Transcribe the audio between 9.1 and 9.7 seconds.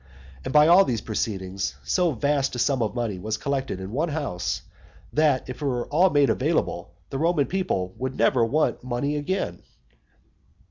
again.